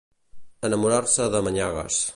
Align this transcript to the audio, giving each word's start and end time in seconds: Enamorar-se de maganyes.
Enamorar-se 0.69 1.29
de 1.37 1.45
maganyes. 1.49 2.05